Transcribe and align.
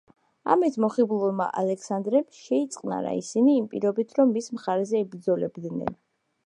ამით 0.53 0.77
მოხიბლულმა 0.85 1.45
ალექსანდრემ 1.63 2.25
შეიწყნარა 2.39 3.13
ისინი, 3.21 3.55
იმ 3.61 3.69
პირობით, 3.75 4.19
რომ 4.21 4.35
მის 4.39 4.53
მხარეზე 4.59 5.05
იბრძოლებდნენ. 5.07 5.97